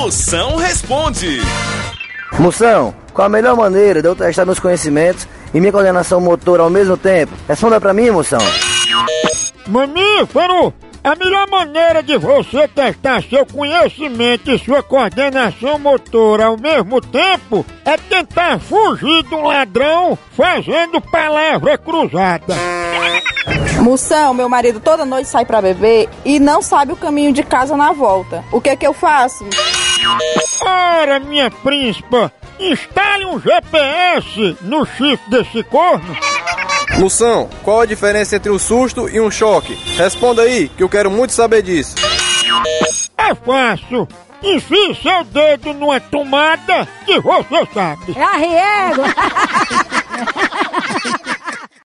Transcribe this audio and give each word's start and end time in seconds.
Moção 0.00 0.56
responde. 0.56 1.42
Moção, 2.38 2.94
qual 3.12 3.26
a 3.26 3.28
melhor 3.28 3.54
maneira 3.54 4.00
de 4.00 4.08
eu 4.08 4.16
testar 4.16 4.46
meus 4.46 4.58
conhecimentos 4.58 5.28
e 5.52 5.60
minha 5.60 5.70
coordenação 5.70 6.18
motor 6.22 6.58
ao 6.58 6.70
mesmo 6.70 6.96
tempo? 6.96 7.34
Responda 7.46 7.78
pra 7.78 7.92
mim, 7.92 8.10
moção. 8.10 8.40
Mamífero, 9.66 10.72
a 11.04 11.14
melhor 11.14 11.46
maneira 11.50 12.02
de 12.02 12.16
você 12.16 12.66
testar 12.66 13.22
seu 13.22 13.44
conhecimento 13.44 14.50
e 14.50 14.58
sua 14.58 14.82
coordenação 14.82 15.78
motora 15.78 16.46
ao 16.46 16.56
mesmo 16.56 16.98
tempo 17.02 17.66
é 17.84 17.98
tentar 17.98 18.58
fugir 18.58 19.22
de 19.24 19.34
um 19.34 19.42
ladrão 19.42 20.16
fazendo 20.34 20.98
palavra 20.98 21.76
cruzada. 21.76 22.54
Moção, 23.82 24.32
meu 24.32 24.48
marido 24.48 24.80
toda 24.80 25.04
noite 25.04 25.28
sai 25.28 25.44
pra 25.44 25.60
beber 25.60 26.08
e 26.24 26.40
não 26.40 26.62
sabe 26.62 26.92
o 26.92 26.96
caminho 26.96 27.34
de 27.34 27.42
casa 27.42 27.76
na 27.76 27.92
volta. 27.92 28.42
O 28.50 28.62
que 28.62 28.74
que 28.76 28.86
eu 28.86 28.94
faço? 28.94 29.44
Ora, 30.62 31.18
minha 31.20 31.50
príncipa, 31.50 32.32
instale 32.58 33.26
um 33.26 33.40
GPS 33.40 34.56
no 34.62 34.84
chifre 34.86 35.20
desse 35.28 35.62
corno. 35.64 36.16
Moção, 36.98 37.48
qual 37.62 37.80
a 37.80 37.86
diferença 37.86 38.36
entre 38.36 38.50
um 38.50 38.58
susto 38.58 39.08
e 39.08 39.20
um 39.20 39.30
choque? 39.30 39.74
Responda 39.96 40.42
aí, 40.42 40.68
que 40.68 40.82
eu 40.82 40.88
quero 40.88 41.10
muito 41.10 41.32
saber 41.32 41.62
disso. 41.62 41.94
É 43.16 43.34
fácil. 43.34 44.08
Enfie 44.42 44.94
seu 45.02 45.22
dedo 45.24 45.74
numa 45.74 46.00
tomada 46.00 46.88
que 47.04 47.20
você 47.20 47.68
sabe. 47.74 48.16
É 48.16 48.22
arriego! 48.22 49.02